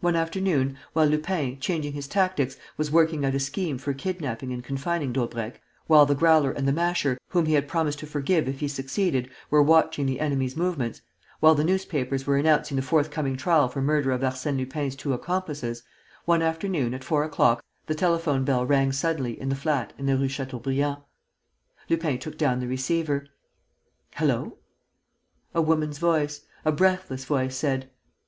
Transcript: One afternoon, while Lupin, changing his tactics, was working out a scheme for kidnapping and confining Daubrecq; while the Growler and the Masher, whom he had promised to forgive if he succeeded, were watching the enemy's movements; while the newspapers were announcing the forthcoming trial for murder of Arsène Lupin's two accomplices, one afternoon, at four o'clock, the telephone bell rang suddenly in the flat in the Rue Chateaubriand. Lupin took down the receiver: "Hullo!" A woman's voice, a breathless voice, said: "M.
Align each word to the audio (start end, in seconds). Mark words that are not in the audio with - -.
One 0.00 0.16
afternoon, 0.16 0.76
while 0.92 1.06
Lupin, 1.06 1.60
changing 1.60 1.92
his 1.92 2.08
tactics, 2.08 2.56
was 2.76 2.90
working 2.90 3.24
out 3.24 3.36
a 3.36 3.38
scheme 3.38 3.78
for 3.78 3.94
kidnapping 3.94 4.52
and 4.52 4.64
confining 4.64 5.12
Daubrecq; 5.12 5.60
while 5.86 6.04
the 6.04 6.16
Growler 6.16 6.50
and 6.50 6.66
the 6.66 6.72
Masher, 6.72 7.16
whom 7.28 7.46
he 7.46 7.52
had 7.54 7.68
promised 7.68 8.00
to 8.00 8.06
forgive 8.08 8.48
if 8.48 8.58
he 8.58 8.66
succeeded, 8.66 9.30
were 9.50 9.62
watching 9.62 10.04
the 10.06 10.18
enemy's 10.18 10.56
movements; 10.56 11.00
while 11.38 11.54
the 11.54 11.62
newspapers 11.62 12.26
were 12.26 12.36
announcing 12.38 12.74
the 12.76 12.82
forthcoming 12.82 13.36
trial 13.36 13.68
for 13.68 13.80
murder 13.80 14.10
of 14.10 14.22
Arsène 14.22 14.56
Lupin's 14.58 14.96
two 14.96 15.12
accomplices, 15.12 15.84
one 16.24 16.42
afternoon, 16.42 16.92
at 16.92 17.04
four 17.04 17.22
o'clock, 17.22 17.62
the 17.86 17.94
telephone 17.94 18.44
bell 18.44 18.66
rang 18.66 18.90
suddenly 18.90 19.40
in 19.40 19.48
the 19.48 19.54
flat 19.54 19.92
in 19.96 20.06
the 20.06 20.16
Rue 20.16 20.26
Chateaubriand. 20.26 21.02
Lupin 21.88 22.18
took 22.18 22.36
down 22.36 22.58
the 22.58 22.66
receiver: 22.66 23.28
"Hullo!" 24.16 24.56
A 25.54 25.62
woman's 25.62 25.98
voice, 25.98 26.40
a 26.64 26.72
breathless 26.72 27.24
voice, 27.24 27.54
said: 27.54 27.84
"M. 27.84 27.90